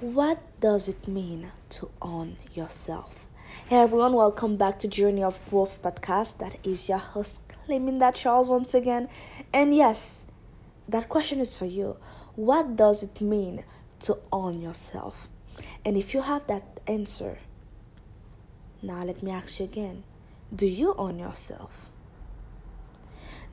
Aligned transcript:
What 0.00 0.40
does 0.58 0.88
it 0.88 1.06
mean 1.06 1.52
to 1.68 1.88
own 2.02 2.36
yourself? 2.52 3.28
Hey 3.68 3.76
everyone, 3.76 4.14
welcome 4.14 4.56
back 4.56 4.80
to 4.80 4.88
Journey 4.88 5.22
of 5.22 5.40
Growth 5.48 5.80
podcast. 5.82 6.38
That 6.38 6.58
is 6.66 6.88
your 6.88 6.98
host 6.98 7.40
Cleminda 7.48 8.12
Charles 8.12 8.50
once 8.50 8.74
again. 8.74 9.08
And 9.52 9.72
yes, 9.72 10.24
that 10.88 11.08
question 11.08 11.38
is 11.38 11.56
for 11.56 11.66
you. 11.66 11.96
What 12.34 12.74
does 12.74 13.04
it 13.04 13.20
mean 13.20 13.64
to 14.00 14.18
own 14.32 14.60
yourself? 14.60 15.28
And 15.84 15.96
if 15.96 16.12
you 16.12 16.22
have 16.22 16.48
that 16.48 16.80
answer, 16.88 17.38
now 18.82 19.04
let 19.04 19.22
me 19.22 19.30
ask 19.30 19.60
you 19.60 19.66
again. 19.66 20.02
Do 20.52 20.66
you 20.66 20.94
own 20.98 21.20
yourself? 21.20 21.88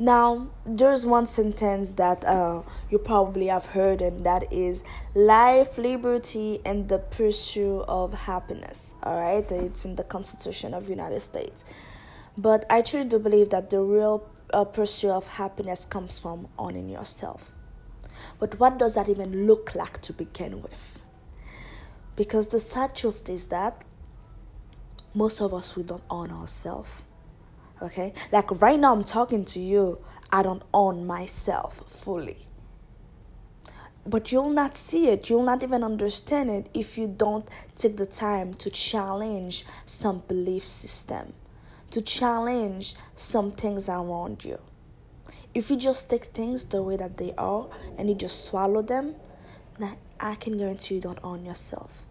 Now, 0.02 0.48
there's 0.66 1.06
one 1.06 1.28
sentence 1.28 1.94
that 1.94 2.26
uh, 2.26 2.64
you 2.90 2.98
probably 2.98 3.46
have 3.46 3.68
heard, 3.68 4.02
and 4.02 4.26
that 4.26 4.52
is 4.52 4.84
life, 5.14 5.78
liberty, 5.78 6.60
and 6.66 6.90
the 6.90 6.98
pursuit 6.98 7.86
of 7.88 8.12
happiness. 8.26 8.96
All 9.04 9.22
right, 9.22 9.46
it's 9.52 9.86
in 9.86 9.98
the 9.98 10.04
Constitution 10.04 10.74
of 10.74 10.86
the 10.86 10.90
United 10.90 11.20
States. 11.20 11.64
But 12.36 12.66
I 12.68 12.82
truly 12.82 13.10
do 13.10 13.20
believe 13.20 13.52
that 13.52 13.70
the 13.70 13.80
real 13.82 14.28
uh, 14.52 14.64
pursuit 14.64 15.12
of 15.12 15.28
happiness 15.28 15.86
comes 15.86 16.18
from 16.18 16.48
owning 16.58 16.90
yourself. 16.90 17.52
But 18.40 18.60
what 18.60 18.80
does 18.80 18.96
that 18.96 19.08
even 19.08 19.46
look 19.46 19.76
like 19.76 20.02
to 20.02 20.14
begin 20.14 20.64
with? 20.64 21.00
Because 22.16 22.48
the 22.48 22.58
sad 22.58 22.96
truth 22.96 23.30
is 23.30 23.50
that 23.50 23.84
most 25.14 25.42
of 25.42 25.54
us 25.54 25.76
we 25.76 25.84
don't 25.84 26.02
own 26.10 26.32
ourselves 26.32 27.04
Okay? 27.82 28.14
Like 28.32 28.62
right 28.62 28.80
now, 28.80 28.94
I'm 28.94 29.04
talking 29.04 29.44
to 29.46 29.60
you, 29.60 30.00
I 30.32 30.44
don't 30.44 30.64
own 30.74 31.06
myself 31.08 31.84
fully. 31.88 32.38
But 34.06 34.32
you'll 34.32 34.50
not 34.50 34.76
see 34.76 35.10
it, 35.10 35.30
you'll 35.30 35.44
not 35.44 35.64
even 35.64 35.84
understand 35.84 36.50
it 36.50 36.70
if 36.74 36.98
you 36.98 37.08
don't 37.08 37.48
take 37.76 37.98
the 37.98 38.06
time 38.06 38.54
to 38.56 38.70
challenge 38.70 39.66
some 39.86 40.24
belief 40.28 40.64
system, 40.64 41.34
to 41.92 42.02
challenge 42.02 42.96
some 43.14 43.52
things 43.52 43.90
around 43.90 44.44
you. 44.44 44.60
If 45.54 45.70
you 45.70 45.76
just 45.76 46.10
take 46.10 46.26
things 46.26 46.66
the 46.66 46.82
way 46.82 46.98
that 46.98 47.18
they 47.18 47.34
are 47.38 47.68
and 47.98 48.10
you 48.10 48.16
just 48.16 48.46
swallow 48.46 48.82
them, 48.82 49.16
I 50.20 50.36
can 50.36 50.58
guarantee 50.58 50.96
you 50.96 51.02
don't 51.02 51.20
own 51.24 51.46
yourself. 51.46 52.06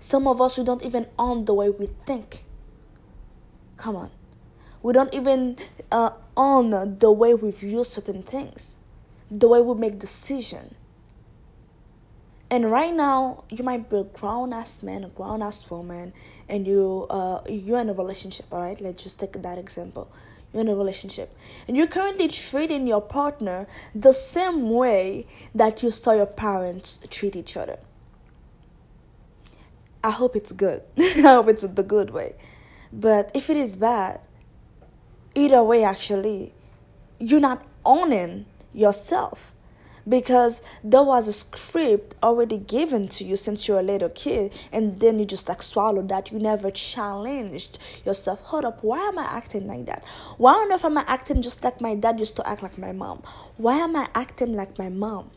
Some 0.00 0.26
of 0.26 0.40
us, 0.40 0.58
we 0.58 0.64
don't 0.64 0.84
even 0.84 1.06
own 1.18 1.44
the 1.44 1.54
way 1.54 1.70
we 1.70 1.86
think. 2.06 2.44
Come 3.76 3.96
on 3.96 4.10
we 4.82 4.92
don't 4.92 5.12
even 5.14 5.56
uh, 5.90 6.10
honor 6.36 6.86
the 6.86 7.12
way 7.12 7.34
we 7.34 7.50
view 7.50 7.84
certain 7.84 8.22
things, 8.22 8.76
the 9.30 9.48
way 9.48 9.60
we 9.60 9.74
make 9.74 9.98
decision. 9.98 10.74
And 12.50 12.70
right 12.70 12.92
now, 12.92 13.44
you 13.48 13.64
might 13.64 13.88
be 13.88 13.96
a 13.96 14.04
grown 14.04 14.52
ass 14.52 14.82
man, 14.82 15.04
a 15.04 15.08
grown 15.08 15.42
ass 15.42 15.70
woman, 15.70 16.12
and 16.50 16.66
you 16.66 17.06
uh 17.08 17.40
you're 17.48 17.80
in 17.80 17.88
a 17.88 17.94
relationship. 17.94 18.44
All 18.52 18.60
right, 18.60 18.78
let's 18.78 19.02
just 19.02 19.18
take 19.18 19.32
that 19.40 19.56
example. 19.56 20.12
You're 20.52 20.60
in 20.60 20.68
a 20.68 20.74
relationship, 20.74 21.32
and 21.66 21.78
you're 21.78 21.86
currently 21.86 22.28
treating 22.28 22.86
your 22.86 23.00
partner 23.00 23.66
the 23.94 24.12
same 24.12 24.68
way 24.68 25.26
that 25.54 25.82
you 25.82 25.90
saw 25.90 26.12
your 26.12 26.26
parents 26.26 27.00
treat 27.08 27.36
each 27.36 27.56
other. 27.56 27.78
I 30.04 30.10
hope 30.10 30.36
it's 30.36 30.52
good. 30.52 30.82
I 30.98 31.32
hope 31.36 31.48
it's 31.48 31.66
the 31.66 31.82
good 31.82 32.10
way. 32.10 32.34
But 32.92 33.30
if 33.32 33.48
it 33.48 33.56
is 33.56 33.76
bad, 33.76 34.20
either 35.34 35.62
way 35.62 35.84
actually 35.84 36.52
you're 37.18 37.40
not 37.40 37.64
owning 37.84 38.46
yourself 38.74 39.54
because 40.08 40.62
there 40.82 41.02
was 41.02 41.28
a 41.28 41.32
script 41.32 42.14
already 42.22 42.58
given 42.58 43.06
to 43.06 43.24
you 43.24 43.36
since 43.36 43.68
you're 43.68 43.78
a 43.78 43.82
little 43.82 44.08
kid 44.08 44.52
and 44.72 44.98
then 45.00 45.18
you 45.18 45.24
just 45.24 45.48
like 45.48 45.62
swallowed 45.62 46.08
that. 46.08 46.32
You 46.32 46.38
never 46.38 46.70
challenged 46.70 47.78
yourself. 48.04 48.40
Hold 48.40 48.64
up 48.64 48.82
why 48.82 48.98
am 49.00 49.18
i 49.18 49.24
acting 49.24 49.66
like 49.66 49.86
that? 49.86 50.04
Why 50.38 50.54
on 50.54 50.72
earth 50.72 50.84
am 50.84 50.98
i 50.98 51.04
acting 51.06 51.42
just 51.42 51.62
like 51.62 51.80
my 51.80 51.94
dad 51.94 52.18
used 52.18 52.36
to 52.36 52.48
act 52.48 52.62
like 52.62 52.78
my 52.78 52.92
mom? 52.92 53.22
Why 53.56 53.78
am 53.78 53.96
i 53.96 54.08
acting 54.14 54.54
like 54.54 54.78
my 54.78 54.88
mom? 54.88 55.30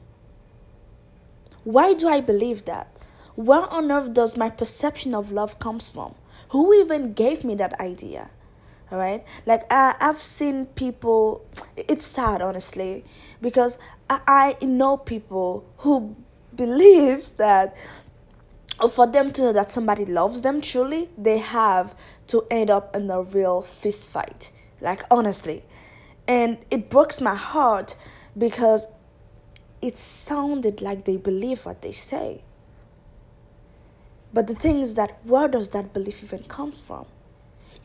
Why 1.64 1.94
do 1.94 2.08
i 2.08 2.22
believe 2.22 2.66
that? 2.66 2.88
Where 3.36 3.72
on 3.72 3.92
earth 3.92 4.14
does 4.14 4.38
my 4.38 4.50
perception 4.50 5.14
of 5.14 5.31
love 5.31 5.59
comes 5.59 5.90
from? 5.90 6.16
Who 6.50 6.74
even 6.74 7.14
gave 7.14 7.44
me 7.44 7.56
that 7.56 7.80
idea 7.80 8.30
all 8.95 9.01
right? 9.01 9.23
Like 9.45 9.63
I, 9.72 9.95
i've 10.00 10.22
seen 10.22 10.67
people 10.67 11.45
it's 11.78 12.06
sad 12.06 12.41
honestly 12.41 13.03
because 13.41 13.78
I, 14.09 14.56
I 14.61 14.66
know 14.66 14.97
people 14.97 15.66
who 15.79 16.16
believes 16.56 17.31
that 17.33 17.75
for 18.91 19.07
them 19.07 19.31
to 19.33 19.41
know 19.41 19.53
that 19.53 19.72
somebody 19.72 20.06
loves 20.06 20.41
them 20.41 20.61
truly 20.61 21.09
they 21.17 21.38
have 21.38 21.95
to 22.28 22.45
end 22.50 22.69
up 22.69 22.95
in 22.95 23.09
a 23.09 23.22
real 23.22 23.61
fist 23.61 24.11
fight. 24.11 24.51
Like 24.81 25.03
honestly. 25.12 25.63
And 26.27 26.57
it 26.72 26.89
breaks 26.89 27.22
my 27.22 27.35
heart 27.35 27.95
because 28.38 28.88
it 29.81 29.97
sounded 29.97 30.81
like 30.81 31.06
they 31.06 31.17
believe 31.17 31.66
what 31.66 31.81
they 31.81 31.91
say. 31.91 32.44
But 34.33 34.47
the 34.47 34.56
thing 34.56 34.79
is 34.79 34.95
that 34.95 35.19
where 35.23 35.47
does 35.47 35.69
that 35.69 35.94
belief 35.94 36.23
even 36.23 36.44
come 36.44 36.72
from 36.72 37.06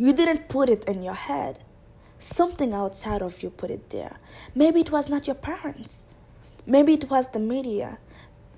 you 0.01 0.15
didn't 0.15 0.49
put 0.49 0.71
it 0.71 0.89
in 0.89 1.03
your 1.03 1.13
head. 1.29 1.59
Something 2.19 2.73
outside 2.73 3.21
of 3.21 3.43
you 3.43 3.51
put 3.51 3.71
it 3.71 3.91
there. 3.91 4.19
Maybe 4.55 4.81
it 4.81 4.91
was 4.91 5.11
not 5.11 5.27
your 5.27 5.37
parents. 5.37 6.07
Maybe 6.65 6.95
it 6.95 7.11
was 7.11 7.33
the 7.33 7.39
media. 7.39 7.99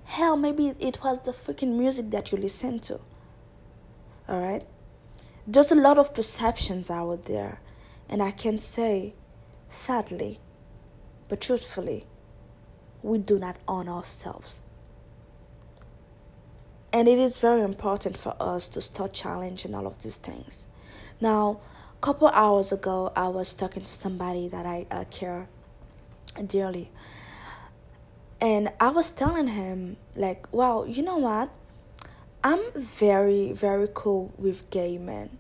Hell, 0.05 0.37
maybe 0.37 0.73
it 0.79 1.03
was 1.03 1.19
the 1.19 1.33
freaking 1.33 1.77
music 1.77 2.11
that 2.11 2.31
you 2.31 2.39
listen 2.39 2.79
to. 2.87 3.01
Alright? 4.29 4.65
There's 5.45 5.73
a 5.73 5.75
lot 5.75 5.99
of 5.99 6.15
perceptions 6.15 6.93
out 6.93 7.25
there. 7.25 7.61
And 8.09 8.23
I 8.23 8.31
can 8.31 8.61
say, 8.61 9.15
sadly, 9.67 10.39
but 11.29 11.41
truthfully, 11.41 12.05
we 13.03 13.19
do 13.19 13.41
not 13.41 13.57
own 13.67 13.89
ourselves. 13.89 14.63
And 16.93 17.09
it 17.09 17.19
is 17.19 17.41
very 17.41 17.63
important 17.63 18.17
for 18.17 18.37
us 18.39 18.69
to 18.69 18.81
start 18.81 19.13
challenging 19.13 19.75
all 19.75 19.89
of 19.89 20.01
these 20.01 20.19
things. 20.19 20.69
Now, 21.23 21.61
a 21.99 22.01
couple 22.01 22.27
hours 22.27 22.73
ago, 22.73 23.13
I 23.15 23.29
was 23.29 23.55
talking 23.55 23.85
to 23.85 23.93
somebody 23.93 24.49
that 24.49 24.67
I 24.67 24.89
uh, 24.91 25.05
care 25.09 25.47
dearly. 26.45 26.91
And 28.41 28.73
I 28.81 28.89
was 28.89 29.13
telling 29.13 29.47
him, 29.47 29.99
like, 30.17 30.53
wow, 30.53 30.83
you 30.83 31.05
know 31.05 31.19
what? 31.19 31.49
I'm 32.43 32.61
very, 32.75 33.53
very 33.53 33.87
cool 33.95 34.35
with 34.37 34.69
gay 34.71 34.99
men. 34.99 35.39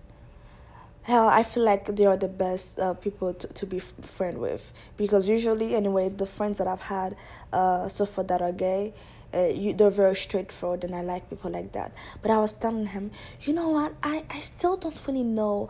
Hell, 1.03 1.26
I 1.26 1.42
feel 1.42 1.65
like 1.65 1.87
they 1.97 2.06
are 2.06 2.16
the 2.16 2.28
best 2.28 2.78
uh, 2.78 2.94
people 2.94 3.34
to, 3.34 3.48
to 3.48 3.66
be 3.66 3.78
f- 3.78 3.92
friend 4.03 4.38
with 4.38 4.72
because 4.97 5.28
usually, 5.28 5.75
anyway, 5.75 6.10
the 6.10 6.26
friends 6.26 6.59
that 6.59 6.69
I've 6.69 6.82
had 6.82 7.16
uh, 7.53 7.88
so 7.88 8.06
far 8.06 8.22
that 8.22 8.41
are 8.41 8.53
gay, 8.53 8.94
uh, 9.34 9.48
you, 9.54 9.72
they're 9.72 9.91
very 9.91 10.16
straightforward 10.16 10.84
and 10.84 10.94
I 10.94 11.03
like 11.03 11.28
people 11.31 11.50
like 11.50 11.72
that. 11.72 11.93
But 12.20 12.31
I 12.31 12.38
was 12.38 12.54
telling 12.54 12.87
him, 12.87 13.10
you 13.41 13.53
know 13.53 13.69
what? 13.69 13.94
I, 14.03 14.25
I 14.31 14.38
still 14.38 14.76
don't 14.76 15.00
really 15.06 15.25
know 15.25 15.69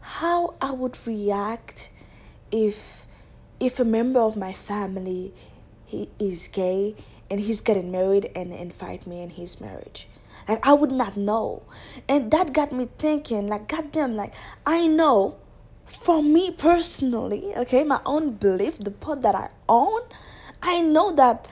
how 0.00 0.54
I 0.60 0.70
would 0.70 0.98
react 1.06 1.90
if 2.52 3.06
if 3.58 3.80
a 3.80 3.84
member 3.84 4.20
of 4.20 4.36
my 4.36 4.52
family 4.52 5.32
he 5.86 6.10
is 6.18 6.48
gay 6.48 6.94
and 7.30 7.40
he's 7.40 7.60
getting 7.60 7.90
married 7.90 8.30
and 8.36 8.52
invite 8.52 9.06
me 9.06 9.22
in 9.22 9.30
his 9.30 9.60
marriage. 9.60 10.08
Like 10.48 10.66
I 10.66 10.72
would 10.72 10.92
not 10.92 11.16
know. 11.16 11.62
And 12.08 12.30
that 12.30 12.52
got 12.52 12.72
me 12.72 12.88
thinking, 12.98 13.48
like 13.48 13.68
goddamn, 13.68 14.14
like 14.14 14.34
I 14.64 14.86
know 14.86 15.38
for 15.86 16.22
me 16.22 16.50
personally, 16.50 17.54
okay, 17.56 17.84
my 17.84 18.00
own 18.04 18.32
belief, 18.34 18.78
the 18.78 18.90
part 18.90 19.22
that 19.22 19.34
I 19.34 19.48
own, 19.68 20.02
I 20.62 20.82
know 20.82 21.12
that 21.12 21.48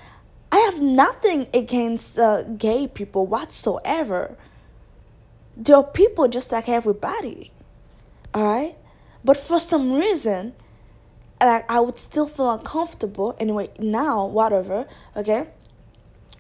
I 0.55 0.59
have 0.59 0.81
nothing 0.81 1.49
against 1.53 2.17
uh, 2.17 2.45
gay 2.45 2.87
people 2.87 3.27
whatsoever. 3.27 4.37
They're 5.57 5.83
people 5.83 6.29
just 6.29 6.53
like 6.53 6.69
everybody. 6.69 7.51
Alright? 8.33 8.77
But 9.25 9.37
for 9.37 9.59
some 9.59 9.95
reason, 9.95 10.55
like 11.41 11.69
I 11.69 11.81
would 11.81 11.99
still 11.99 12.27
feel 12.27 12.53
uncomfortable 12.53 13.35
anyway 13.41 13.71
now, 13.81 14.27
whatever, 14.27 14.87
okay? 15.17 15.49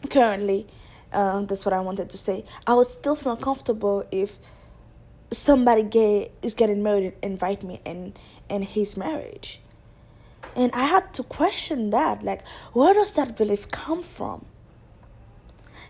Currently, 0.08 0.68
uh, 1.12 1.42
that's 1.42 1.66
what 1.66 1.72
I 1.72 1.80
wanted 1.80 2.08
to 2.10 2.16
say. 2.16 2.44
I 2.68 2.74
would 2.74 2.86
still 2.86 3.16
feel 3.16 3.32
uncomfortable 3.32 4.04
if 4.12 4.38
somebody 5.32 5.82
gay 5.82 6.30
is 6.40 6.54
getting 6.54 6.84
married 6.84 7.06
and 7.06 7.32
invite 7.32 7.64
me 7.64 7.80
in 7.84 8.14
in 8.48 8.62
his 8.62 8.96
marriage. 8.96 9.60
And 10.56 10.72
I 10.72 10.84
had 10.84 11.12
to 11.14 11.22
question 11.22 11.90
that 11.90 12.22
like, 12.22 12.46
where 12.72 12.94
does 12.94 13.14
that 13.14 13.36
belief 13.36 13.70
come 13.70 14.02
from? 14.02 14.46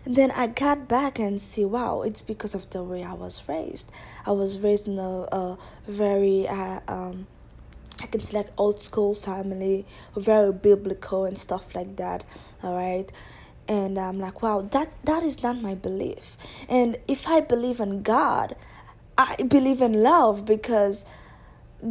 And 0.05 0.15
then 0.15 0.31
I 0.31 0.47
got 0.47 0.87
back 0.87 1.17
and 1.17 1.41
see, 1.41 1.65
wow, 1.65 2.01
it's 2.03 2.21
because 2.21 2.53
of 2.53 2.69
the 2.69 2.83
way 2.83 3.03
I 3.03 3.13
was 3.13 3.47
raised. 3.49 3.91
I 4.25 4.31
was 4.31 4.59
raised 4.59 4.87
in 4.87 4.99
a, 4.99 5.27
a 5.31 5.57
very, 5.87 6.47
uh, 6.47 6.79
um, 6.87 7.25
I 8.03 8.05
can 8.07 8.21
say 8.21 8.37
like 8.37 8.49
old 8.57 8.79
school 8.79 9.15
family, 9.15 9.85
very 10.15 10.53
biblical 10.53 11.25
and 11.25 11.37
stuff 11.37 11.73
like 11.73 11.95
that. 11.95 12.23
All 12.61 12.75
right, 12.75 13.11
and 13.67 13.97
i'm 13.97 14.19
like 14.19 14.41
wow 14.41 14.61
that 14.61 14.91
that 15.03 15.23
is 15.23 15.41
not 15.41 15.61
my 15.61 15.73
belief 15.73 16.37
and 16.69 16.97
if 17.07 17.27
i 17.27 17.39
believe 17.39 17.79
in 17.79 18.01
god 18.03 18.55
i 19.17 19.35
believe 19.47 19.81
in 19.81 20.03
love 20.03 20.45
because 20.45 21.05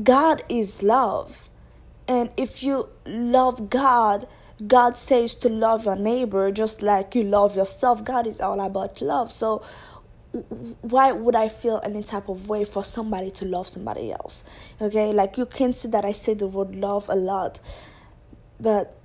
god 0.03 0.43
is 0.49 0.83
love 0.83 1.49
and 2.09 2.31
if 2.37 2.63
you 2.63 2.89
love 3.07 3.71
god 3.71 4.27
god 4.67 4.97
says 4.97 5.35
to 5.35 5.49
love 5.49 5.85
your 5.85 5.97
neighbor 5.97 6.51
just 6.51 6.83
like 6.83 7.15
you 7.15 7.25
love 7.25 7.57
yourself 7.57 8.05
god 8.05 8.27
is 8.27 8.41
all 8.41 8.61
about 8.61 9.01
love 9.01 9.33
so 9.33 9.63
why 10.81 11.13
would 11.13 11.37
I 11.37 11.49
feel 11.49 11.81
any 11.85 12.03
type 12.03 12.29
of 12.29 12.49
way 12.49 12.65
for 12.65 12.83
somebody 12.83 13.31
to 13.33 13.45
love 13.45 13.69
somebody 13.69 14.11
else? 14.11 14.45
Okay, 14.81 15.13
like 15.13 15.39
you 15.39 15.47
can 15.47 15.73
see 15.73 15.89
that 15.91 16.05
I 16.05 16.13
say 16.13 16.35
the 16.35 16.49
word 16.49 16.75
love 16.75 17.09
a 17.09 17.15
lot, 17.15 17.61
but 18.59 18.97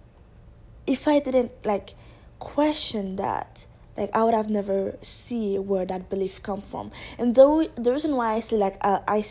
if 0.87 1.07
I 1.07 1.19
didn't 1.19 1.51
like 1.63 1.93
question 2.39 3.17
that, 3.17 3.67
like 3.95 4.09
I 4.15 4.23
would 4.23 4.33
have 4.33 4.49
never 4.49 4.97
see 5.01 5.59
where 5.59 5.85
that 5.85 6.09
belief 6.09 6.41
come 6.41 6.61
from. 6.61 6.91
And 7.19 7.35
though 7.35 7.67
the 7.75 7.91
reason 7.91 8.15
why 8.15 8.33
I 8.33 8.39
say 8.39 8.57
like 8.57 8.77
I 8.81 9.23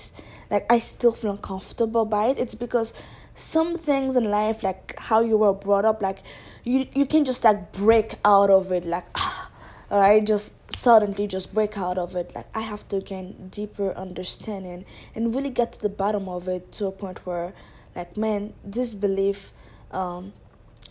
like 0.50 0.70
I 0.70 0.78
still 0.78 1.12
feel 1.12 1.32
uncomfortable 1.32 2.04
by 2.04 2.26
it, 2.26 2.38
it's 2.38 2.54
because 2.54 2.92
some 3.38 3.76
things 3.76 4.16
in 4.16 4.24
life, 4.24 4.62
like 4.62 4.94
how 4.98 5.20
you 5.20 5.36
were 5.38 5.54
brought 5.54 5.84
up, 5.84 6.02
like 6.02 6.18
you 6.64 6.86
you 6.94 7.06
can 7.06 7.24
just 7.24 7.44
like 7.44 7.72
break 7.72 8.16
out 8.24 8.50
of 8.50 8.72
it, 8.72 8.84
like 8.84 9.06
ah, 9.14 9.50
or 9.90 10.00
I 10.00 10.20
just 10.20 10.72
suddenly 10.72 11.26
just 11.26 11.54
break 11.54 11.78
out 11.78 11.98
of 11.98 12.14
it. 12.14 12.34
Like 12.34 12.46
I 12.54 12.60
have 12.60 12.86
to 12.88 13.00
gain 13.00 13.48
deeper 13.50 13.92
understanding 13.92 14.84
and 15.14 15.34
really 15.34 15.50
get 15.50 15.72
to 15.74 15.80
the 15.80 15.88
bottom 15.88 16.28
of 16.28 16.48
it 16.48 16.72
to 16.72 16.86
a 16.86 16.92
point 16.92 17.24
where, 17.26 17.54
like 17.94 18.16
man, 18.16 18.54
this 18.64 18.94
belief. 18.94 19.52
Um, 19.90 20.32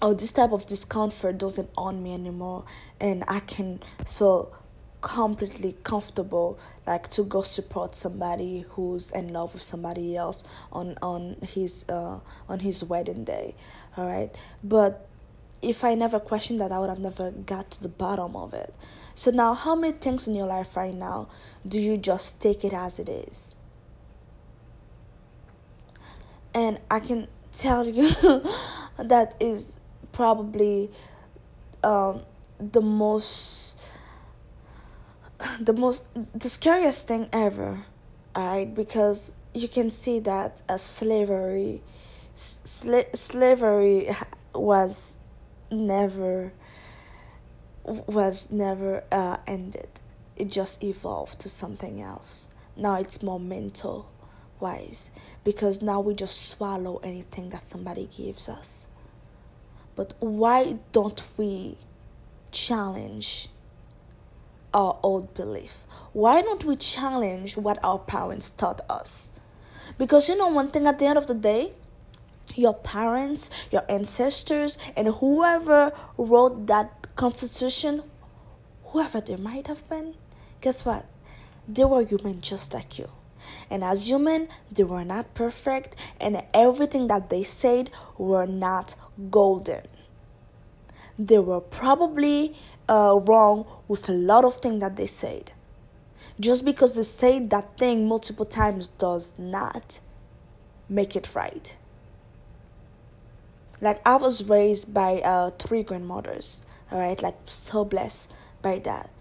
oh 0.02 0.14
this 0.14 0.32
type 0.32 0.52
of 0.52 0.66
discomfort 0.68 1.38
doesn't 1.38 1.70
own 1.76 2.04
me 2.04 2.14
anymore 2.14 2.64
and 3.02 3.24
i 3.28 3.40
can 3.40 3.80
feel 4.06 4.52
completely 5.08 5.74
comfortable 5.84 6.60
like 6.86 7.08
to 7.08 7.24
go 7.24 7.42
support 7.42 7.96
somebody 7.96 8.66
who's 8.72 9.10
in 9.12 9.32
love 9.32 9.54
with 9.54 9.62
somebody 9.64 10.18
else 10.18 10.44
on 10.70 10.96
on 11.02 11.38
his 11.42 11.86
uh 11.88 12.20
on 12.50 12.60
his 12.60 12.84
wedding 12.84 13.24
day 13.24 13.56
all 13.96 14.06
right 14.06 14.38
but 14.62 15.08
if 15.62 15.86
i 15.86 15.96
never 15.96 16.20
questioned 16.20 16.60
that 16.60 16.74
i 16.74 16.78
would 16.80 16.90
have 16.90 17.00
never 17.00 17.32
got 17.32 17.72
to 17.72 17.82
the 17.82 17.88
bottom 17.88 18.36
of 18.36 18.54
it. 18.54 18.74
So 19.16 19.32
now 19.32 19.54
how 19.54 19.76
many 19.76 19.94
things 19.94 20.28
in 20.28 20.36
your 20.36 20.46
life 20.46 20.76
right 20.76 20.94
now 20.94 21.30
do 21.66 21.80
you 21.80 21.98
just 21.98 22.42
take 22.42 22.66
it 22.66 22.74
as 22.74 23.00
it 23.00 23.08
is? 23.08 23.56
And 26.54 26.82
i 26.92 27.00
can 27.00 27.30
tell 27.54 27.88
you 27.88 28.10
that 29.00 29.36
is 29.40 29.80
probably 30.12 30.92
um, 31.82 32.24
the 32.60 32.82
most 32.82 33.77
the 35.60 35.74
most 35.74 36.08
the 36.40 36.50
scariest 36.50 37.08
thing 37.08 37.30
ever 37.32 37.86
right 38.36 38.74
because 38.74 39.34
you 39.54 39.68
can 39.68 39.90
see 39.90 40.20
that 40.20 40.62
a 40.70 40.78
slavery 40.78 41.82
sl- 42.34 43.10
slavery 43.14 44.10
was 44.54 45.18
never 45.72 46.54
was 47.84 48.52
never 48.52 49.04
uh, 49.12 49.38
ended. 49.48 49.90
It 50.36 50.50
just 50.52 50.84
evolved 50.84 51.40
to 51.40 51.50
something 51.50 52.02
else. 52.02 52.50
Now 52.76 53.00
it's 53.00 53.24
more 53.24 53.40
mental 53.40 54.12
wise 54.60 55.12
because 55.44 55.82
now 55.82 56.02
we 56.02 56.14
just 56.14 56.50
swallow 56.50 56.98
anything 56.98 57.50
that 57.50 57.62
somebody 57.62 58.08
gives 58.16 58.50
us. 58.50 58.88
But 59.96 60.14
why 60.20 60.78
don't 60.92 61.22
we 61.38 61.78
challenge 62.52 63.50
our 64.78 65.00
old 65.02 65.34
belief? 65.34 65.86
Why 66.14 66.44
don't 66.44 66.64
we 66.64 66.76
challenge 66.76 67.58
what 67.58 67.84
our 67.84 67.98
parents 67.98 68.52
taught 68.52 68.80
us? 68.90 69.32
Because 69.98 70.30
you 70.30 70.38
know, 70.38 70.48
one 70.48 70.70
thing 70.70 70.86
at 70.86 71.00
the 71.00 71.06
end 71.06 71.18
of 71.18 71.26
the 71.26 71.34
day, 71.34 71.74
your 72.54 72.76
parents, 72.76 73.50
your 73.72 73.84
ancestors, 73.90 74.78
and 74.96 75.08
whoever 75.08 75.92
wrote 76.18 76.68
that 76.68 77.08
constitution, 77.16 78.04
whoever 78.86 79.20
they 79.20 79.36
might 79.36 79.66
have 79.66 79.88
been, 79.90 80.14
guess 80.62 80.86
what? 80.86 81.06
They 81.68 81.84
were 81.84 82.04
human 82.04 82.40
just 82.40 82.74
like 82.74 83.00
you. 83.00 83.10
And 83.70 83.84
as 83.84 84.08
human, 84.08 84.48
they 84.72 84.84
were 84.84 85.04
not 85.04 85.34
perfect, 85.34 85.96
and 86.22 86.44
everything 86.54 87.08
that 87.08 87.30
they 87.30 87.44
said 87.44 87.90
were 88.18 88.46
not 88.46 88.96
golden. 89.32 89.88
They 91.18 91.40
were 91.40 91.62
probably 91.62 92.56
uh, 92.90 93.20
wrong 93.24 93.66
with 93.88 94.10
a 94.10 94.14
lot 94.14 94.46
of 94.46 94.56
things 94.58 94.80
that 94.82 94.96
they 94.96 95.06
said. 95.06 95.52
Just 96.40 96.66
because 96.66 96.96
they 96.96 97.04
said 97.04 97.50
that 97.50 97.78
thing 97.78 98.08
multiple 98.08 98.46
times 98.46 98.88
does 98.88 99.34
not 99.38 100.00
make 100.88 101.16
it 101.16 101.34
right. 101.36 101.78
Like 103.82 104.06
I 104.08 104.16
was 104.18 104.48
raised 104.48 104.94
by 104.94 105.22
uh, 105.24 105.52
three 105.52 105.84
grandmothers, 105.84 106.66
all 106.92 107.00
right, 107.00 107.22
like 107.22 107.36
so 107.46 107.86
blessed 107.86 108.34
by 108.62 108.80
that. 108.80 109.12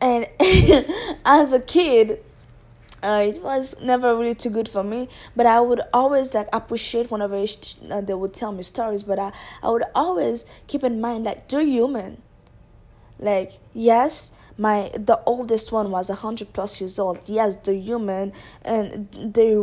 And 0.00 0.26
as 1.24 1.52
a 1.52 1.60
kid, 1.60 2.22
uh, 3.06 3.20
it 3.20 3.42
was 3.42 3.80
never 3.80 4.16
really 4.16 4.34
too 4.34 4.50
good 4.50 4.68
for 4.68 4.82
me 4.82 5.08
but 5.36 5.46
i 5.46 5.60
would 5.60 5.80
always 5.92 6.34
like 6.34 6.48
appreciate 6.52 7.10
whenever 7.10 7.36
uh, 7.36 8.00
they 8.00 8.14
would 8.14 8.34
tell 8.34 8.52
me 8.52 8.62
stories 8.62 9.02
but 9.02 9.18
I, 9.18 9.32
I 9.62 9.70
would 9.70 9.84
always 9.94 10.44
keep 10.66 10.82
in 10.84 11.00
mind 11.00 11.24
like 11.24 11.48
they're 11.48 11.60
human? 11.62 12.22
Like 13.18 13.52
yes 13.72 14.32
my 14.58 14.90
the 14.94 15.20
oldest 15.26 15.70
one 15.72 15.90
was 15.90 16.08
100 16.08 16.52
plus 16.52 16.80
years 16.80 16.98
old. 16.98 17.20
Yes 17.26 17.56
they're 17.56 17.74
human? 17.74 18.32
And 18.62 19.08
they're 19.12 19.62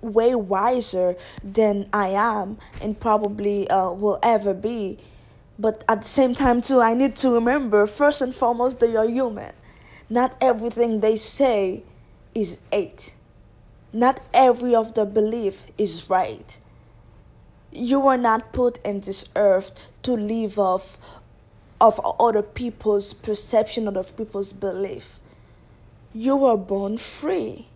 way 0.00 0.34
wiser 0.34 1.16
than 1.42 1.88
i 1.92 2.08
am 2.08 2.58
and 2.82 2.98
probably 2.98 3.68
uh, 3.68 3.90
will 3.90 4.18
ever 4.22 4.54
be. 4.54 4.98
But 5.58 5.84
at 5.88 6.02
the 6.02 6.08
same 6.08 6.34
time 6.34 6.60
too 6.60 6.80
i 6.80 6.94
need 6.94 7.16
to 7.16 7.30
remember 7.30 7.86
first 7.86 8.22
and 8.22 8.34
foremost 8.34 8.80
they 8.80 8.94
are 8.96 9.08
human. 9.08 9.52
Not 10.08 10.36
everything 10.40 11.00
they 11.00 11.16
say 11.16 11.82
is 12.36 12.60
eight. 12.70 13.14
Not 13.92 14.20
every 14.34 14.74
of 14.74 14.92
the 14.94 15.06
belief 15.06 15.64
is 15.78 16.10
right. 16.10 16.60
You 17.72 17.98
were 17.98 18.18
not 18.18 18.52
put 18.52 18.78
in 18.84 19.00
this 19.00 19.28
earth 19.34 19.70
to 20.02 20.12
live 20.12 20.58
off 20.58 20.98
of 21.80 21.98
other 22.20 22.42
people's 22.42 23.14
perception, 23.14 23.88
other 23.88 24.04
people's 24.04 24.52
belief. 24.52 25.18
You 26.12 26.36
were 26.36 26.58
born 26.58 26.98
free. 26.98 27.68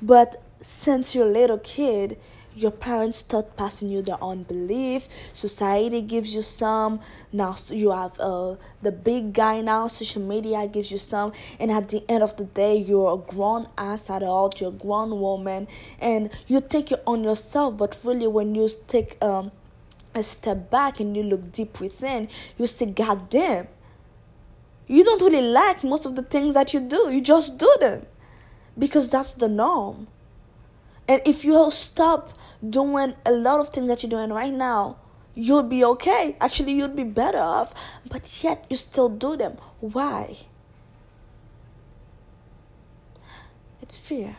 But 0.00 0.42
since 0.62 1.14
you're 1.14 1.28
a 1.28 1.30
little 1.30 1.58
kid, 1.58 2.16
your 2.54 2.70
parents 2.70 3.18
start 3.18 3.56
passing 3.56 3.88
you 3.88 4.02
their 4.02 4.22
own 4.22 4.42
belief 4.42 5.08
society 5.32 6.02
gives 6.02 6.34
you 6.34 6.42
some. 6.42 7.00
Now 7.32 7.54
you 7.68 7.90
have 7.92 8.18
uh, 8.20 8.56
the 8.82 8.92
big 8.92 9.32
guy 9.32 9.60
now 9.60 9.88
social 9.88 10.22
media 10.22 10.66
gives 10.66 10.90
you 10.90 10.98
some. 10.98 11.32
And 11.58 11.70
at 11.70 11.88
the 11.88 12.04
end 12.08 12.22
of 12.22 12.36
the 12.36 12.44
day 12.44 12.76
you're 12.76 13.14
a 13.14 13.18
grown 13.18 13.68
ass 13.78 14.10
adult 14.10 14.60
you're 14.60 14.70
a 14.70 14.72
grown 14.72 15.20
woman. 15.20 15.68
And 16.00 16.30
you 16.46 16.60
take 16.60 16.90
you're 16.90 17.00
on 17.06 17.24
yourself 17.24 17.76
but 17.76 17.98
really 18.04 18.26
when 18.26 18.54
you 18.54 18.68
take 18.88 19.22
um, 19.22 19.52
a 20.14 20.22
step 20.22 20.70
back 20.70 21.00
and 21.00 21.16
you 21.16 21.22
look 21.22 21.52
deep 21.52 21.80
within 21.80 22.28
you 22.58 22.66
say 22.66 22.86
god 22.86 23.30
damn 23.30 23.68
you 24.90 25.04
don't 25.04 25.22
really 25.22 25.46
like 25.46 25.84
most 25.84 26.04
of 26.04 26.16
the 26.16 26.22
things 26.22 26.54
that 26.54 26.74
you 26.74 26.80
do. 26.80 27.10
You 27.10 27.20
just 27.20 27.60
do 27.60 27.72
them. 27.80 28.06
Because 28.76 29.08
that's 29.08 29.34
the 29.34 29.48
norm 29.48 30.08
and 31.10 31.20
if 31.24 31.44
you 31.44 31.72
stop 31.72 32.38
doing 32.62 33.14
a 33.26 33.32
lot 33.32 33.58
of 33.58 33.70
things 33.70 33.88
that 33.88 34.04
you're 34.04 34.10
doing 34.10 34.32
right 34.32 34.52
now, 34.52 34.96
you'll 35.34 35.64
be 35.64 35.84
okay. 35.84 36.36
Actually, 36.40 36.74
you'll 36.74 36.86
be 36.86 37.02
better 37.02 37.40
off. 37.40 37.74
But 38.08 38.44
yet, 38.44 38.64
you 38.70 38.76
still 38.76 39.08
do 39.08 39.36
them. 39.36 39.56
Why? 39.80 40.36
It's 43.82 43.98
fear. 43.98 44.36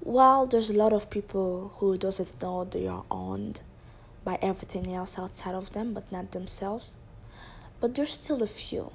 While 0.00 0.44
there's 0.44 0.68
a 0.68 0.76
lot 0.76 0.92
of 0.92 1.08
people 1.08 1.72
who 1.76 1.96
doesn't 1.96 2.42
know 2.42 2.64
they 2.64 2.86
are 2.86 3.04
owned 3.10 3.62
by 4.24 4.38
everything 4.42 4.92
else 4.92 5.18
outside 5.18 5.54
of 5.54 5.72
them, 5.72 5.94
but 5.94 6.12
not 6.12 6.32
themselves, 6.32 6.96
but 7.80 7.94
there's 7.94 8.12
still 8.12 8.42
a 8.42 8.46
few 8.46 8.92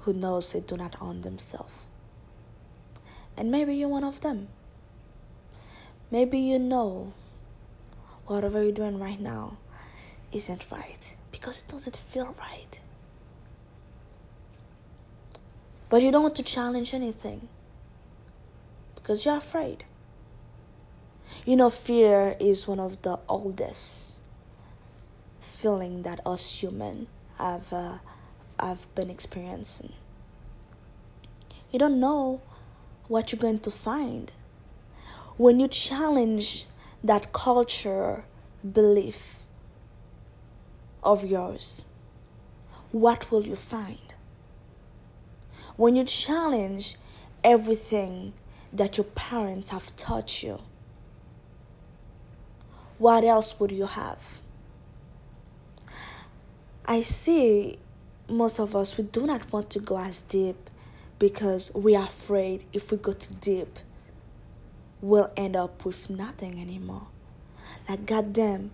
who 0.00 0.12
knows 0.12 0.52
they 0.52 0.60
do 0.60 0.76
not 0.76 0.96
own 1.00 1.22
themselves. 1.22 1.86
And 3.40 3.50
maybe 3.50 3.74
you're 3.74 3.88
one 3.88 4.04
of 4.04 4.20
them. 4.20 4.48
Maybe 6.10 6.38
you 6.38 6.58
know 6.58 7.14
whatever 8.26 8.62
you're 8.62 8.70
doing 8.70 8.98
right 8.98 9.18
now 9.18 9.56
isn't 10.30 10.70
right 10.70 11.16
because 11.32 11.62
it 11.62 11.68
doesn't 11.68 11.96
feel 11.96 12.36
right. 12.38 12.82
But 15.88 16.02
you 16.02 16.12
don't 16.12 16.22
want 16.22 16.36
to 16.36 16.42
challenge 16.42 16.92
anything 16.92 17.48
because 18.94 19.24
you're 19.24 19.38
afraid. 19.38 19.84
You 21.46 21.56
know, 21.56 21.70
fear 21.70 22.36
is 22.38 22.68
one 22.68 22.78
of 22.78 23.00
the 23.00 23.20
oldest 23.26 24.20
feeling 25.38 26.02
that 26.02 26.20
us 26.26 26.60
human 26.60 27.06
have 27.38 27.72
uh, 27.72 27.98
have 28.60 28.94
been 28.94 29.08
experiencing. 29.08 29.94
You 31.70 31.78
don't 31.78 31.98
know 31.98 32.42
what 33.10 33.32
you're 33.32 33.40
going 33.40 33.58
to 33.58 33.72
find 33.72 34.30
when 35.36 35.58
you 35.58 35.66
challenge 35.66 36.66
that 37.02 37.32
culture 37.32 38.22
belief 38.62 39.40
of 41.02 41.24
yours. 41.24 41.86
What 42.92 43.28
will 43.32 43.44
you 43.44 43.56
find? 43.56 44.14
When 45.74 45.96
you 45.96 46.04
challenge 46.04 46.98
everything 47.42 48.32
that 48.72 48.96
your 48.96 49.06
parents 49.06 49.70
have 49.70 49.96
taught 49.96 50.44
you, 50.44 50.60
what 52.98 53.24
else 53.24 53.58
would 53.58 53.72
you 53.72 53.86
have? 53.86 54.40
I 56.84 57.00
see 57.00 57.80
most 58.28 58.60
of 58.60 58.76
us, 58.76 58.96
we 58.96 59.02
do 59.02 59.26
not 59.26 59.52
want 59.52 59.68
to 59.70 59.80
go 59.80 59.98
as 59.98 60.20
deep 60.20 60.70
because 61.20 61.72
we 61.74 61.94
are 61.94 62.06
afraid 62.06 62.64
if 62.72 62.90
we 62.90 62.96
go 62.98 63.12
too 63.12 63.34
deep, 63.40 63.78
we'll 65.00 65.30
end 65.36 65.54
up 65.54 65.84
with 65.84 66.10
nothing 66.10 66.60
anymore. 66.60 67.06
Like, 67.88 68.06
goddamn, 68.06 68.72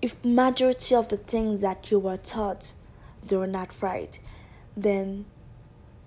if 0.00 0.24
majority 0.24 0.94
of 0.94 1.08
the 1.08 1.16
things 1.16 1.62
that 1.62 1.90
you 1.90 1.98
were 1.98 2.16
taught 2.16 2.74
they 3.26 3.36
were 3.36 3.46
not 3.46 3.82
right, 3.82 4.18
then 4.76 5.24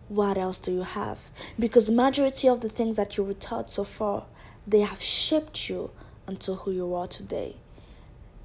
what 0.10 0.38
else 0.38 0.60
do 0.60 0.72
you 0.72 0.82
have? 0.82 1.30
Because 1.58 1.90
majority 1.90 2.48
of 2.48 2.62
the 2.62 2.70
things 2.70 2.98
that 2.98 3.18
you 3.18 3.24
were 3.24 3.34
taught 3.34 3.70
so 3.70 3.84
far, 3.84 4.28
they 4.68 4.82
have 4.82 5.02
shaped 5.02 5.70
you 5.70 5.92
until 6.28 6.56
who 6.56 6.72
you 6.72 6.94
are 6.94 7.08
today. 7.08 7.56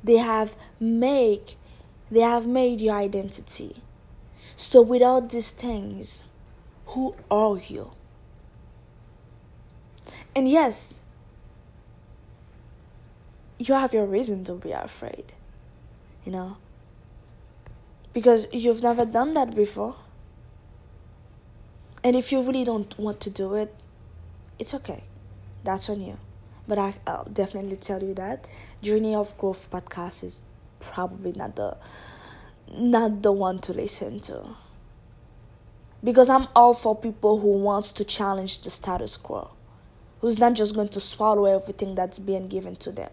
They 0.02 0.16
have 0.16 0.56
made 0.78 1.54
they 2.10 2.20
have 2.20 2.46
made 2.46 2.80
your 2.80 2.96
identity. 2.96 3.76
So 4.56 4.82
without 4.82 5.30
these 5.30 5.52
things, 5.52 6.29
who 6.90 7.14
are 7.30 7.56
you? 7.58 7.92
And 10.34 10.48
yes, 10.48 11.04
you 13.58 13.74
have 13.74 13.92
your 13.92 14.06
reason 14.06 14.42
to 14.44 14.54
be 14.54 14.72
afraid, 14.72 15.32
you 16.24 16.32
know, 16.32 16.56
because 18.12 18.48
you've 18.52 18.82
never 18.82 19.04
done 19.04 19.34
that 19.34 19.54
before. 19.54 19.96
And 22.02 22.16
if 22.16 22.32
you 22.32 22.40
really 22.42 22.64
don't 22.64 22.98
want 22.98 23.20
to 23.20 23.30
do 23.30 23.54
it, 23.54 23.74
it's 24.58 24.74
okay. 24.74 25.04
That's 25.62 25.88
on 25.90 26.00
you. 26.00 26.18
But 26.66 26.78
I, 26.78 26.94
will 27.06 27.28
definitely 27.32 27.76
tell 27.76 28.02
you 28.02 28.14
that 28.14 28.46
Journey 28.82 29.14
of 29.14 29.36
Growth 29.36 29.70
podcast 29.70 30.24
is 30.24 30.44
probably 30.80 31.32
not 31.32 31.56
the 31.56 31.76
not 32.72 33.22
the 33.22 33.32
one 33.32 33.58
to 33.60 33.72
listen 33.72 34.20
to. 34.20 34.56
Because 36.02 36.30
I'm 36.30 36.48
all 36.56 36.72
for 36.72 36.96
people 36.96 37.40
who 37.40 37.58
wants 37.58 37.92
to 37.92 38.04
challenge 38.04 38.62
the 38.62 38.70
status 38.70 39.16
quo. 39.16 39.50
Who's 40.20 40.38
not 40.38 40.54
just 40.54 40.74
going 40.74 40.88
to 40.90 41.00
swallow 41.00 41.44
everything 41.44 41.94
that's 41.94 42.18
being 42.18 42.48
given 42.48 42.76
to 42.76 42.92
them. 42.92 43.10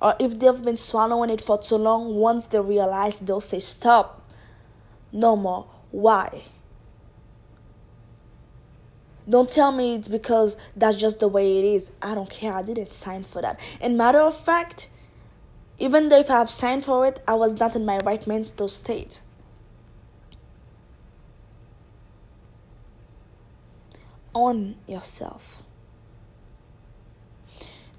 Or 0.00 0.14
if 0.20 0.38
they've 0.38 0.64
been 0.64 0.76
swallowing 0.76 1.30
it 1.30 1.40
for 1.40 1.58
too 1.58 1.76
long, 1.76 2.14
once 2.14 2.46
they 2.46 2.60
realize 2.60 3.18
they'll 3.18 3.40
say 3.40 3.58
stop. 3.58 4.30
No 5.12 5.36
more. 5.36 5.66
Why? 5.90 6.42
Don't 9.28 9.50
tell 9.50 9.72
me 9.72 9.94
it's 9.94 10.08
because 10.08 10.56
that's 10.74 10.96
just 10.96 11.20
the 11.20 11.28
way 11.28 11.58
it 11.58 11.64
is. 11.64 11.92
I 12.00 12.14
don't 12.14 12.30
care. 12.30 12.54
I 12.54 12.62
didn't 12.62 12.94
sign 12.94 13.24
for 13.24 13.42
that. 13.42 13.60
And 13.80 13.98
matter 13.98 14.20
of 14.20 14.34
fact, 14.34 14.88
even 15.78 16.08
though 16.08 16.20
if 16.20 16.30
I 16.30 16.38
have 16.38 16.50
signed 16.50 16.84
for 16.84 17.06
it, 17.06 17.20
I 17.28 17.34
was 17.34 17.58
not 17.58 17.76
in 17.76 17.84
my 17.84 17.98
right 17.98 18.26
mental 18.26 18.68
state. 18.68 19.20
Own 24.40 24.76
yourself. 24.86 25.64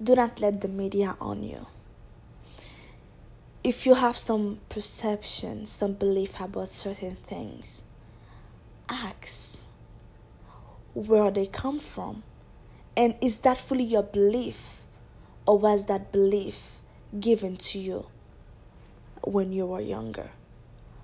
Do 0.02 0.16
not 0.16 0.40
let 0.40 0.62
the 0.62 0.70
media 0.70 1.18
on 1.20 1.44
you. 1.44 1.68
If 3.62 3.86
you 3.86 3.96
have 3.96 4.16
some 4.16 4.60
perception, 4.70 5.66
some 5.66 5.96
belief 5.96 6.40
about 6.40 6.70
certain 6.70 7.18
things, 7.18 7.84
ask 8.88 9.66
where 10.94 11.30
they 11.30 11.46
come 11.46 11.78
from. 11.78 12.24
And 12.96 13.16
is 13.20 13.40
that 13.40 13.58
fully 13.60 13.84
your 13.84 14.04
belief? 14.04 14.86
Or 15.46 15.60
was 15.60 15.88
that 15.88 16.14
belief 16.14 16.80
given 17.20 17.58
to 17.58 17.80
you 17.80 18.06
when 19.26 19.52
you 19.52 19.66
were 19.66 19.82
younger? 19.82 20.32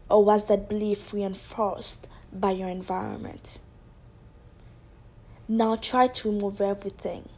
Or 0.10 0.24
was 0.24 0.46
that 0.46 0.70
belief 0.70 1.12
reinforced 1.12 2.08
by 2.32 2.52
your 2.52 2.70
environment? 2.70 3.60
Now 5.48 5.76
try 5.76 6.08
to 6.08 6.32
remove 6.32 6.60
everything 6.60 7.30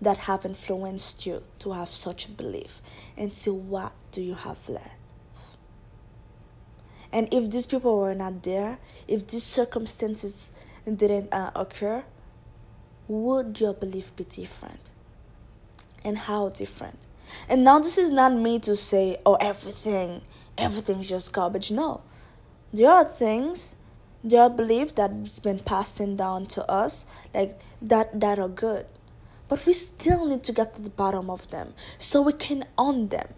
that 0.00 0.18
have 0.18 0.44
influenced 0.44 1.26
you 1.26 1.42
to 1.60 1.72
have 1.72 1.88
such 1.88 2.26
a 2.26 2.30
belief 2.30 2.80
and 3.16 3.32
see 3.32 3.50
what 3.50 3.92
do 4.10 4.22
you 4.22 4.34
have 4.34 4.68
left. 4.68 4.96
And 7.12 7.32
if 7.32 7.50
these 7.50 7.66
people 7.66 7.98
were 7.98 8.14
not 8.14 8.42
there, 8.42 8.78
if 9.06 9.26
these 9.26 9.44
circumstances 9.44 10.50
didn't 10.84 11.32
uh, 11.32 11.50
occur, 11.54 12.04
would 13.06 13.60
your 13.60 13.74
belief 13.74 14.16
be 14.16 14.24
different? 14.24 14.92
And 16.04 16.18
how 16.18 16.48
different? 16.48 17.06
And 17.48 17.64
now 17.64 17.78
this 17.78 17.98
is 17.98 18.10
not 18.10 18.34
me 18.34 18.58
to 18.60 18.74
say, 18.74 19.18
oh, 19.26 19.34
everything, 19.34 20.22
everything's 20.56 21.08
just 21.08 21.32
garbage. 21.32 21.70
No. 21.70 22.02
There 22.72 22.90
are 22.90 23.04
things, 23.04 23.76
there 24.22 24.42
are 24.42 24.50
beliefs 24.50 24.92
that's 24.92 25.38
been 25.38 25.58
passing 25.58 26.16
down 26.16 26.46
to 26.46 26.70
us, 26.70 27.06
like 27.34 27.60
that 27.80 28.20
that 28.20 28.38
are 28.38 28.48
good. 28.48 28.86
But 29.48 29.66
we 29.66 29.72
still 29.72 30.26
need 30.26 30.42
to 30.44 30.52
get 30.52 30.74
to 30.74 30.82
the 30.82 30.90
bottom 30.90 31.28
of 31.28 31.50
them 31.50 31.74
so 31.98 32.22
we 32.22 32.32
can 32.32 32.64
own 32.78 33.08
them. 33.08 33.28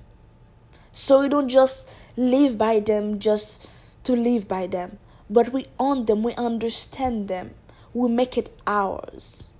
So 0.92 1.22
we 1.22 1.28
don't 1.28 1.48
just 1.48 1.90
live 2.16 2.56
by 2.56 2.78
them 2.78 3.18
just 3.18 3.68
to 4.04 4.14
live 4.14 4.46
by 4.46 4.68
them 4.68 4.98
but 5.28 5.52
we 5.52 5.64
own 5.78 6.04
them, 6.04 6.22
we 6.22 6.34
understand 6.34 7.28
them, 7.28 7.54
we 7.92 8.08
make 8.08 8.36
it 8.36 8.54
ours. 8.66 9.52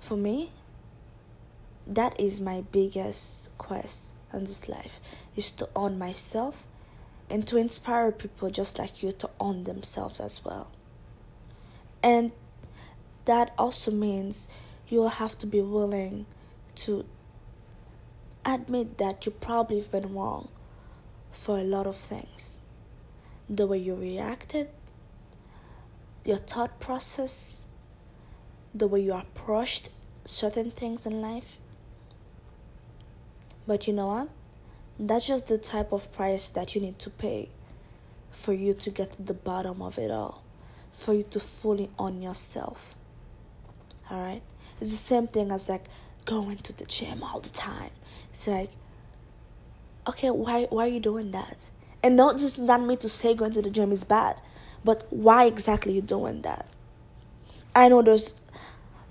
For 0.00 0.16
me, 0.16 0.52
that 1.86 2.18
is 2.20 2.40
my 2.40 2.62
biggest 2.72 3.56
quest 3.58 4.12
in 4.32 4.40
this 4.40 4.68
life 4.68 5.00
is 5.36 5.50
to 5.52 5.68
own 5.74 5.98
myself 5.98 6.66
and 7.30 7.46
to 7.46 7.56
inspire 7.56 8.12
people 8.12 8.50
just 8.50 8.78
like 8.78 9.02
you 9.02 9.12
to 9.12 9.30
own 9.40 9.64
themselves 9.64 10.20
as 10.20 10.44
well. 10.44 10.70
And 12.02 12.32
that 13.24 13.52
also 13.56 13.90
means 13.90 14.48
you 14.88 14.98
will 15.00 15.08
have 15.08 15.38
to 15.38 15.46
be 15.46 15.60
willing 15.60 16.26
to 16.76 17.06
admit 18.44 18.98
that 18.98 19.24
you 19.24 19.32
probably 19.32 19.78
have 19.78 19.90
been 19.90 20.14
wrong 20.14 20.48
for 21.30 21.58
a 21.58 21.64
lot 21.64 21.86
of 21.86 21.96
things 21.96 22.60
the 23.48 23.66
way 23.66 23.78
you 23.78 23.94
reacted, 23.94 24.68
your 26.24 26.38
thought 26.38 26.80
process, 26.80 27.66
the 28.74 28.86
way 28.86 29.00
you 29.00 29.12
approached 29.12 29.90
certain 30.24 30.70
things 30.70 31.04
in 31.06 31.20
life. 31.20 31.58
But 33.66 33.86
you 33.86 33.92
know 33.92 34.06
what? 34.08 34.28
That's 34.98 35.26
just 35.26 35.48
the 35.48 35.58
type 35.58 35.92
of 35.92 36.12
price 36.12 36.50
that 36.50 36.74
you 36.74 36.80
need 36.80 36.98
to 37.00 37.10
pay 37.10 37.50
for 38.30 38.52
you 38.52 38.74
to 38.74 38.90
get 38.90 39.12
to 39.12 39.22
the 39.22 39.34
bottom 39.34 39.82
of 39.82 39.98
it 39.98 40.10
all, 40.10 40.44
for 40.90 41.14
you 41.14 41.22
to 41.22 41.40
fully 41.40 41.90
own 41.98 42.22
yourself. 42.22 42.96
Alright? 44.10 44.42
It's 44.80 44.90
the 44.90 44.96
same 44.96 45.26
thing 45.26 45.50
as 45.50 45.68
like 45.68 45.84
going 46.24 46.56
to 46.58 46.76
the 46.76 46.84
gym 46.84 47.22
all 47.22 47.40
the 47.40 47.50
time. 47.50 47.90
It's 48.30 48.46
like, 48.46 48.70
okay, 50.08 50.30
why, 50.30 50.66
why 50.70 50.84
are 50.84 50.88
you 50.88 51.00
doing 51.00 51.30
that? 51.32 51.70
And 52.02 52.16
not 52.16 52.36
just 52.36 52.60
not 52.60 52.82
me 52.82 52.96
to 52.96 53.08
say 53.08 53.34
going 53.34 53.52
to 53.52 53.62
the 53.62 53.70
gym 53.70 53.90
is 53.90 54.04
bad, 54.04 54.36
but 54.84 55.06
why 55.10 55.46
exactly 55.46 55.94
you 55.94 56.02
doing 56.02 56.42
that? 56.42 56.68
I 57.74 57.88
know 57.88 58.02
there's 58.02 58.40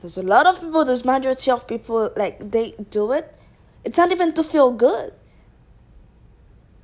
there's 0.01 0.17
a 0.17 0.23
lot 0.23 0.45
of 0.45 0.59
people, 0.59 0.85
there's 0.85 1.05
majority 1.05 1.49
of 1.49 1.67
people 1.67 2.11
like 2.15 2.51
they 2.51 2.73
do 2.89 3.13
it. 3.13 3.35
It's 3.83 3.97
not 3.97 4.11
even 4.11 4.33
to 4.33 4.43
feel 4.43 4.71
good. 4.71 5.13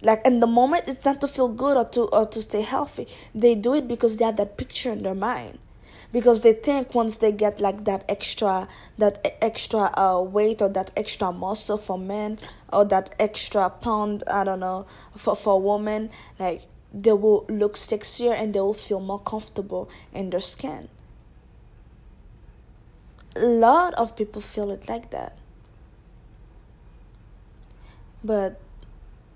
Like 0.02 0.26
in 0.26 0.40
the 0.40 0.48
moment, 0.48 0.86
it's 0.88 1.04
not 1.06 1.20
to 1.22 1.28
feel 1.28 1.50
good 1.50 1.76
or 1.76 1.86
to 1.90 2.02
or 2.14 2.26
to 2.26 2.42
stay 2.42 2.62
healthy. 2.62 3.08
They 3.36 3.56
do 3.56 3.74
it 3.76 3.88
because 3.88 4.18
they 4.18 4.26
have 4.26 4.38
that 4.38 4.58
picture 4.58 4.92
in 4.92 5.04
their 5.04 5.16
mind 5.16 5.60
because 6.12 6.42
they 6.42 6.54
think 6.54 6.96
once 6.96 7.18
they 7.18 7.32
get 7.32 7.60
like 7.60 7.86
that 7.86 8.04
extra 8.10 8.68
that 8.98 9.26
extra 9.42 9.92
uh, 9.98 10.22
weight 10.22 10.62
or 10.62 10.70
that 10.70 10.92
extra 10.98 11.32
muscle 11.32 11.78
for 11.78 11.98
men 11.98 12.38
or 12.74 12.86
that 12.86 13.14
extra 13.20 13.70
pound 13.70 14.24
i 14.32 14.44
don't 14.44 14.60
know 14.60 14.86
for 15.16 15.36
for 15.36 15.62
women 15.62 16.10
like 16.40 16.64
they 16.94 17.14
will 17.14 17.46
look 17.50 17.76
sexier 17.76 18.34
and 18.34 18.54
they 18.54 18.60
will 18.60 18.74
feel 18.74 19.00
more 19.00 19.20
comfortable 19.20 19.90
in 20.14 20.30
their 20.32 20.40
skin 20.40 20.88
a 23.36 23.46
lot 23.46 23.94
of 23.94 24.16
people 24.16 24.42
feel 24.42 24.72
it 24.72 24.90
like 24.90 25.12
that 25.12 25.38
but 28.24 28.60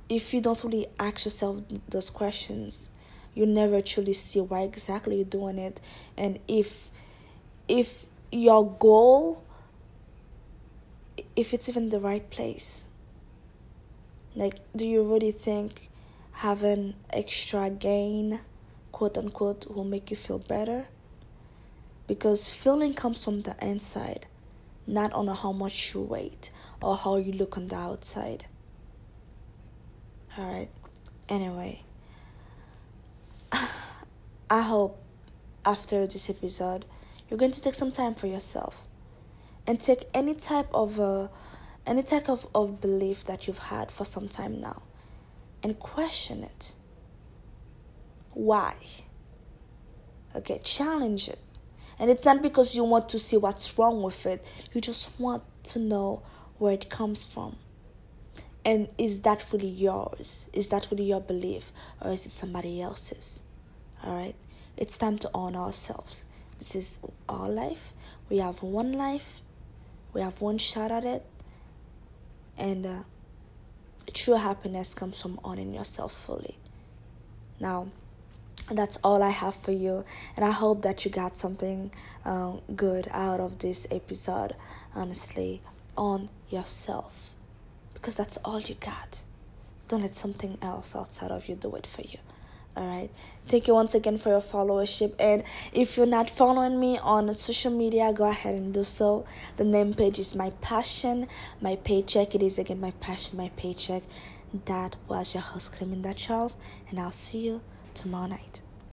if 0.09 0.33
you 0.33 0.41
don't 0.41 0.63
really 0.63 0.87
ask 0.99 1.25
yourself 1.25 1.63
those 1.89 2.09
questions, 2.09 2.89
you 3.33 3.45
never 3.45 3.81
truly 3.81 4.13
see 4.13 4.41
why 4.41 4.61
exactly 4.61 5.17
you're 5.17 5.25
doing 5.25 5.57
it, 5.57 5.79
and 6.17 6.39
if 6.47 6.91
if 7.67 8.05
your 8.31 8.69
goal 8.77 9.43
if 11.35 11.53
it's 11.53 11.69
even 11.69 11.89
the 11.89 11.99
right 11.99 12.29
place. 12.29 12.87
Like, 14.35 14.59
do 14.75 14.85
you 14.85 15.11
really 15.11 15.31
think 15.31 15.89
having 16.31 16.95
extra 17.11 17.69
gain, 17.69 18.39
quote 18.91 19.17
unquote, 19.17 19.69
will 19.69 19.83
make 19.83 20.09
you 20.09 20.17
feel 20.17 20.39
better? 20.39 20.87
Because 22.07 22.49
feeling 22.49 22.93
comes 22.93 23.23
from 23.23 23.41
the 23.41 23.55
inside, 23.61 24.25
not 24.87 25.13
on 25.13 25.27
how 25.27 25.51
much 25.51 25.93
you 25.93 26.01
weight 26.01 26.51
or 26.81 26.95
how 26.97 27.17
you 27.17 27.31
look 27.31 27.57
on 27.57 27.67
the 27.67 27.75
outside. 27.75 28.45
Alright, 30.35 30.71
anyway, 31.29 31.83
I 34.49 34.61
hope 34.63 34.99
after 35.63 36.07
this 36.07 36.27
episode 36.27 36.85
you're 37.29 37.37
going 37.37 37.51
to 37.51 37.61
take 37.61 37.75
some 37.75 37.91
time 37.91 38.15
for 38.15 38.25
yourself 38.25 38.87
and 39.67 39.79
take 39.79 40.05
any 40.11 40.33
type 40.33 40.69
of 40.73 40.99
uh, 40.99 41.27
any 41.85 42.01
type 42.01 42.29
of, 42.29 42.47
of 42.55 42.81
belief 42.81 43.23
that 43.25 43.45
you've 43.45 43.59
had 43.59 43.91
for 43.91 44.05
some 44.05 44.27
time 44.27 44.59
now 44.59 44.81
and 45.61 45.77
question 45.77 46.43
it. 46.43 46.73
Why? 48.31 48.73
Okay, 50.35 50.59
challenge 50.63 51.29
it. 51.29 51.37
And 51.99 52.09
it's 52.09 52.25
not 52.25 52.41
because 52.41 52.75
you 52.75 52.83
want 52.83 53.07
to 53.09 53.19
see 53.19 53.37
what's 53.37 53.77
wrong 53.77 54.01
with 54.01 54.25
it, 54.25 54.51
you 54.73 54.81
just 54.81 55.19
want 55.19 55.43
to 55.65 55.77
know 55.77 56.23
where 56.57 56.73
it 56.73 56.89
comes 56.89 57.31
from. 57.31 57.57
And 58.65 58.87
is 58.97 59.21
that 59.21 59.41
fully 59.41 59.67
yours? 59.67 60.49
Is 60.53 60.69
that 60.69 60.85
fully 60.85 61.03
your 61.03 61.21
belief? 61.21 61.71
Or 62.01 62.11
is 62.11 62.25
it 62.25 62.29
somebody 62.29 62.81
else's? 62.81 63.43
Alright? 64.03 64.35
It's 64.77 64.97
time 64.97 65.17
to 65.19 65.29
own 65.33 65.55
ourselves. 65.55 66.25
This 66.57 66.75
is 66.75 66.99
our 67.27 67.49
life. 67.49 67.93
We 68.29 68.37
have 68.37 68.63
one 68.63 68.93
life 68.93 69.41
we 70.13 70.21
have 70.21 70.41
one 70.41 70.59
shot 70.59 70.91
at 70.91 71.03
it, 71.03 71.25
and 72.55 72.85
uh, 72.85 73.03
true 74.13 74.35
happiness 74.35 74.93
comes 74.93 75.19
from 75.19 75.39
owning 75.43 75.73
yourself 75.73 76.13
fully. 76.13 76.59
Now, 77.59 77.87
that's 78.71 78.97
all 79.03 79.23
I 79.23 79.31
have 79.31 79.55
for 79.55 79.71
you, 79.71 80.05
and 80.35 80.45
I 80.45 80.51
hope 80.51 80.83
that 80.83 81.03
you 81.03 81.09
got 81.09 81.35
something 81.35 81.91
um, 82.25 82.61
good 82.75 83.07
out 83.09 83.39
of 83.39 83.57
this 83.57 83.87
episode. 83.89 84.55
Honestly, 84.93 85.61
on 85.97 86.29
yourself 86.49 87.33
because 88.03 88.17
that's 88.17 88.35
all 88.43 88.59
you 88.59 88.75
got. 88.75 89.23
Don't 89.87 90.01
let 90.01 90.13
something 90.13 90.57
else 90.61 90.93
outside 90.93 91.31
of 91.31 91.47
you 91.47 91.55
do 91.55 91.73
it 91.75 91.87
for 91.87 92.01
you. 92.01 92.19
All 92.75 92.85
right. 92.85 93.09
Thank 93.47 93.69
you 93.69 93.75
once 93.75 93.95
again 93.95 94.17
for 94.17 94.27
your 94.27 94.41
followership. 94.41 95.15
And 95.19 95.43
if 95.71 95.95
you're 95.95 96.05
not 96.05 96.29
following 96.29 96.81
me 96.81 96.97
on 96.97 97.33
social 97.33 97.71
media, 97.71 98.11
go 98.11 98.29
ahead 98.29 98.55
and 98.55 98.73
do 98.73 98.83
so. 98.83 99.25
The 99.55 99.63
name 99.63 99.93
page 99.93 100.19
is 100.19 100.35
My 100.35 100.49
Passion, 100.59 101.27
My 101.61 101.77
Paycheck. 101.77 102.35
It 102.35 102.43
is 102.43 102.59
again 102.59 102.81
My 102.81 102.91
Passion, 102.99 103.37
My 103.37 103.51
Paycheck. 103.55 104.03
That 104.65 104.97
was 105.07 105.33
your 105.33 105.43
host, 105.43 105.73
Cleminda 105.73 106.13
Charles. 106.13 106.57
And 106.89 106.99
I'll 106.99 107.11
see 107.11 107.39
you 107.39 107.61
tomorrow 107.93 108.27
night. 108.27 108.61